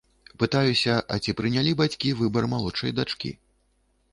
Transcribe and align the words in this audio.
Пытаюся, 0.43 0.95
а 1.15 1.17
ці 1.25 1.35
прынялі 1.41 1.73
бацькі 1.81 2.15
выбар 2.23 2.49
малодшай 2.55 2.91
дачкі. 3.01 3.31